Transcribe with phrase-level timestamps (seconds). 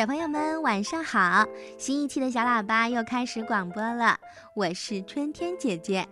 [0.00, 1.44] 小朋友们晚上好，
[1.76, 4.16] 新一期的小喇叭又开始广播了。
[4.54, 6.06] 我是春天姐姐。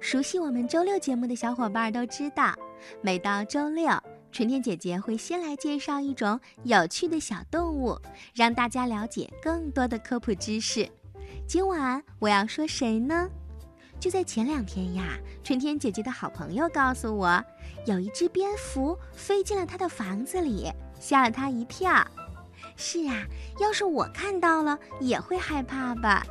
[0.00, 2.52] 熟悉我们周六节目的小伙伴都知道，
[3.00, 3.88] 每到周六，
[4.32, 7.96] 春天姐姐会先来介绍一种有趣的小动物，
[8.34, 10.90] 让大家了解更多的科普知识。
[11.46, 13.30] 今晚我要说谁呢？
[14.00, 17.40] 就在前两天呀，春天姐姐的好朋友告诉我，
[17.86, 20.68] 有一只蝙蝠飞进了她的房子里，
[20.98, 22.04] 吓了她一跳。
[22.76, 23.24] 是啊，
[23.60, 26.24] 要是我看到了也会害怕吧。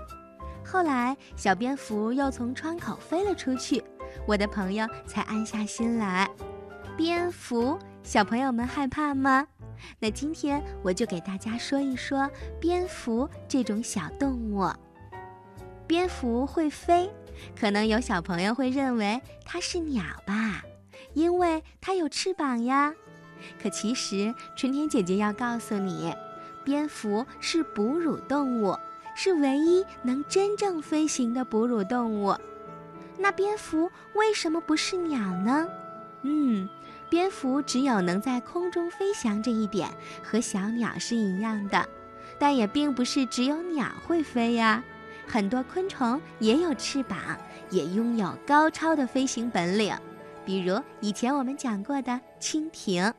[0.65, 3.83] 后来，小蝙蝠又从窗口飞了出去，
[4.25, 6.29] 我的朋友才安下心来。
[6.95, 9.47] 蝙蝠，小朋友们害怕吗？
[9.99, 14.71] 那今天我就给大家说一说蝙蝠这种小动物。
[15.87, 17.09] 蝙蝠会飞，
[17.59, 20.63] 可能有小朋友会认为它是鸟吧，
[21.13, 22.93] 因为它有翅膀呀。
[23.61, 26.13] 可其实，春天姐姐要告诉你。
[26.63, 28.77] 蝙蝠是哺乳动物，
[29.15, 32.35] 是唯一能真正飞行的哺乳动物。
[33.17, 35.67] 那蝙蝠为什么不是鸟呢？
[36.21, 36.69] 嗯，
[37.09, 39.89] 蝙蝠只有能在空中飞翔这一点
[40.23, 41.83] 和小鸟是一样的，
[42.37, 44.83] 但也并不是只有鸟会飞呀。
[45.27, 47.17] 很多昆虫也有翅膀，
[47.71, 49.95] 也拥有高超的飞行本领，
[50.45, 53.11] 比如以前我们讲过的蜻蜓。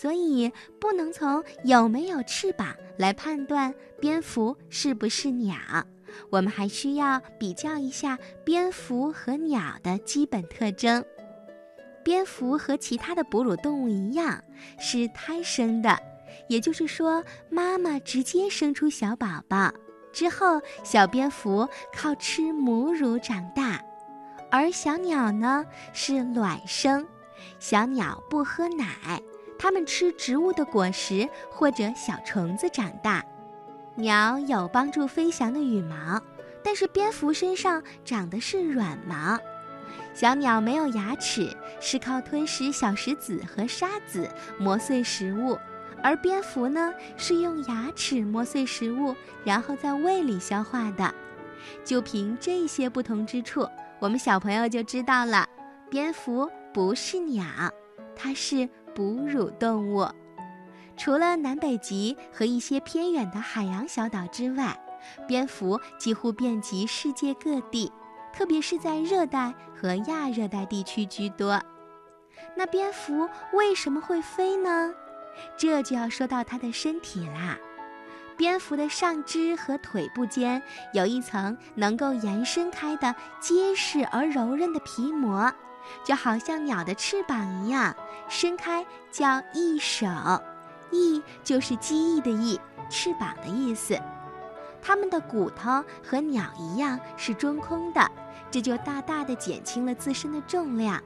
[0.00, 5.56] 所以不能从有没有翅膀来判断蝙蝠是不是鸟，
[6.30, 11.04] 我们还需要比较一下蝙蝠和鸟的基本特征。
[12.04, 14.40] 蝙蝠和其他的哺乳动物一样
[14.78, 15.98] 是胎生的，
[16.48, 19.74] 也就是说，妈妈直接生出小宝宝
[20.12, 23.84] 之后，小蝙蝠靠吃母乳长大，
[24.48, 27.04] 而小鸟呢是卵生，
[27.58, 29.20] 小鸟不喝奶。
[29.58, 33.24] 它们吃植物的果实或者小虫子长大。
[33.96, 36.22] 鸟有帮助飞翔的羽毛，
[36.62, 39.36] 但是蝙蝠身上长的是软毛。
[40.14, 45.58] 小鸟没有牙齿，是靠吞食小石子和沙子磨碎食物，
[46.02, 49.14] 而蝙蝠呢是用牙齿磨碎食物，
[49.44, 51.12] 然后在胃里消化的。
[51.84, 53.68] 就凭这些不同之处，
[53.98, 55.46] 我们小朋友就知道了，
[55.90, 57.44] 蝙蝠不是鸟，
[58.14, 58.68] 它是。
[58.98, 60.04] 哺乳动物，
[60.96, 64.76] 除了南北极和一些偏远的海洋小岛之外，
[65.28, 67.92] 蝙蝠几乎遍及世界各地，
[68.32, 71.62] 特别是在热带和亚热带地区居多。
[72.56, 74.92] 那蝙蝠为什么会飞呢？
[75.56, 77.56] 这就要说到它的身体啦。
[78.36, 80.60] 蝙蝠的上肢和腿部间
[80.92, 85.52] 有一层能够延伸开的结实而柔韧的皮膜。
[86.04, 87.96] 就好像鸟的翅膀一样
[88.28, 90.06] 伸开，叫翼手，
[90.90, 93.98] 翼就是机翼的翼，翅膀的意思。
[94.80, 98.10] 它们的骨头和鸟一样是中空的，
[98.50, 101.02] 这就大大的减轻了自身的重量。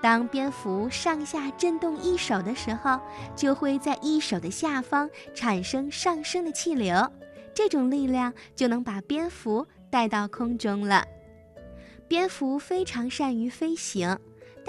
[0.00, 3.00] 当蝙蝠上下震动翼手的时候，
[3.34, 7.10] 就会在翼手的下方产生上升的气流，
[7.54, 11.04] 这种力量就能把蝙蝠带到空中了。
[12.06, 14.16] 蝙蝠非常善于飞行，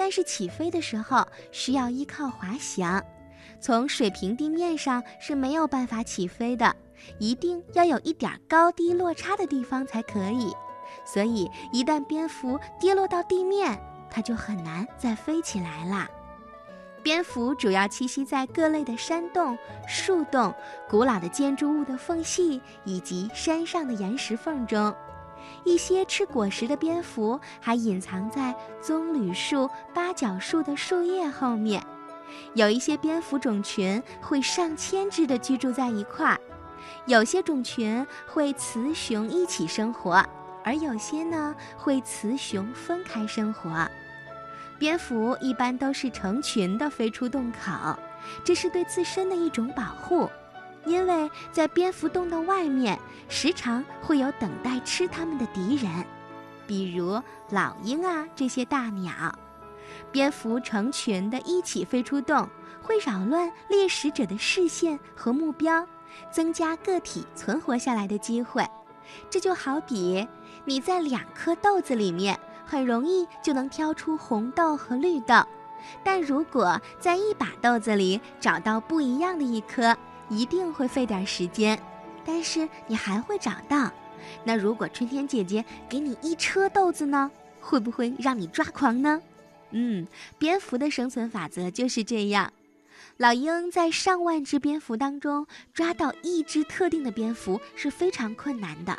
[0.00, 3.04] 但是起飞的时候需要依靠滑翔，
[3.60, 6.74] 从水平地面上是没有办法起飞的，
[7.18, 10.54] 一定要有一点高低落差的地方才可以。
[11.04, 13.78] 所以一旦蝙蝠跌落到地面，
[14.10, 16.08] 它就很难再飞起来啦。
[17.02, 20.54] 蝙蝠主要栖息在各类的山洞、树洞、
[20.88, 24.96] 古老的建筑物的缝隙以及山上的岩石缝中。
[25.64, 31.84] 一些吃果实的蝙蝠还隐藏在棕榈树、八角树的树叶后面。
[32.54, 36.40] 有一些蝙蝠种群会上千只的居住在一块儿，
[37.06, 40.24] 有些种群会雌雄一起生活，
[40.64, 43.88] 而有些呢会雌雄分开生活。
[44.78, 47.98] 蝙蝠一般都是成群的飞出洞口，
[48.44, 50.30] 这是对自身的一种保护。
[50.86, 56.04] 因为在蝙蝠洞的外面，时常会有等待吃它们的敌人，
[56.66, 57.20] 比如
[57.50, 59.12] 老鹰啊这些大鸟。
[60.10, 62.48] 蝙蝠成群的一起飞出洞，
[62.82, 65.86] 会扰乱猎食者的视线和目标，
[66.32, 68.66] 增加个体存活下来的机会。
[69.28, 70.26] 这就好比
[70.64, 75.44] 你在两颗豆子里面，很容易就能挑出红豆和绿豆，
[76.02, 79.96] 但如果在一把豆子里找到不一样的一颗。
[80.30, 81.78] 一定会费点时间，
[82.24, 83.92] 但是你还会找到。
[84.44, 87.30] 那如果春天姐姐给你一车豆子呢，
[87.60, 89.20] 会不会让你抓狂呢？
[89.72, 90.06] 嗯，
[90.38, 92.52] 蝙蝠的生存法则就是这样。
[93.16, 98.96] 老鹰在上万只蝙蝠当中抓到一只特定的蝙蝠是非常困难的，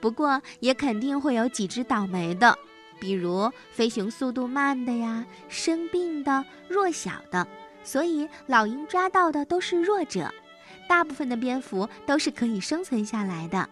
[0.00, 2.56] 不过也肯定会有几只倒霉的，
[3.00, 7.46] 比如飞行速度慢的呀、生病的、弱小的。
[7.82, 10.32] 所以老鹰抓到的都是弱者，
[10.88, 13.68] 大部分的蝙蝠都是可以生存下来的。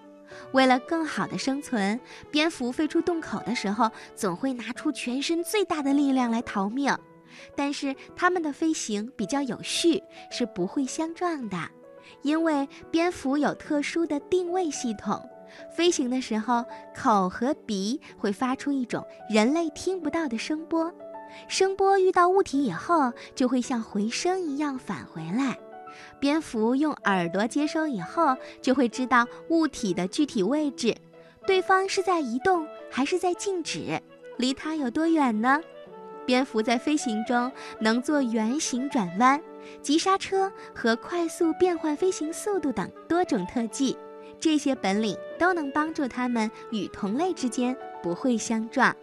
[0.52, 1.99] 为了更好的生存，
[2.31, 6.96] 蝙蝠飞出洞口的时候，总会拿出全身最大的力量来逃命。
[7.56, 11.56] 但是它们的飞行比较有序，是不会相撞的，
[12.22, 15.20] 因为蝙蝠有特殊的定位系统。
[15.76, 16.64] 飞行的时候，
[16.96, 20.93] 口和鼻会发出一种人类听不到的声波，
[21.49, 25.56] 声波遇到物体以后，就会像回声一样返回来。
[26.20, 30.96] 蝙蝠用耳朵接收以后，就会知道物体的具体位置，
[31.46, 34.00] 对方是在移动还是在静止，
[34.38, 35.61] 离它有多远呢？
[36.26, 39.38] 蝙蝠在飞行中能做圆形转弯、
[39.82, 43.94] 急刹车和快速变换飞行速度等多种特技，
[44.40, 48.97] 这些本领都能帮助它们与同类之间不会相撞。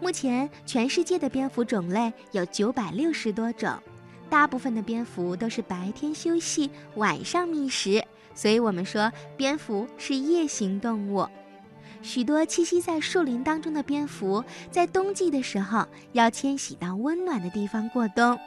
[0.00, 3.72] 目前，全世界的蝙蝠种类有九百六十多种，
[4.28, 11.26] 大部分的蝙蝠都是白天休息，晚上觅食，所以我们说蝙蝠是夜行动物。
[12.02, 18.38] 许多栖息在树林当中的蝙蝠，在冬季的时候要迁徙到温暖的地方过冬，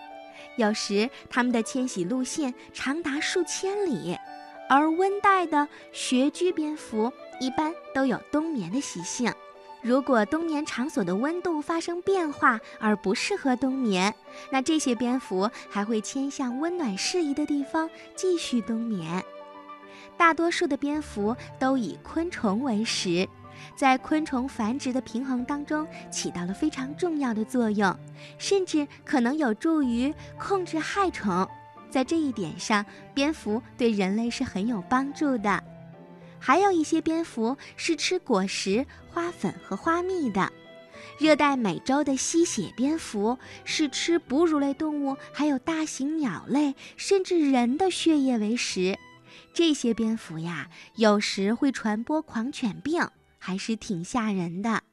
[0.58, 4.18] 有时它们的迁徙路线长达数千里。
[4.70, 9.34] 而温带的穴居蝙蝠一般都有冬眠的习性。
[9.82, 14.14] 如果冬眠场所的温度发生变化而不适合冬眠，
[14.52, 19.24] 那这些蝙蝠还会迁向温暖适宜的地方继续冬眠。
[20.18, 23.28] 大多数的蝙蝠都以昆虫为食。
[23.76, 27.94] 在昆虫繁殖的平衡当中起到了非常重要的作用，
[28.38, 31.48] 甚至可能有助于控制害虫。
[31.90, 35.62] 在这一点上，蝙蝠对人类是很有帮助的。
[36.40, 40.52] 还有一些蝙蝠是吃果实、花粉和花蜜的。
[41.20, 48.98] 热带美洲的吸血蝙蝠是吃哺乳类动物，还有大型鸟类，甚至人的血液为食。
[49.54, 53.08] 这些蝙蝠呀，有时会传播狂犬病。
[53.42, 54.84] 还是挺吓人的。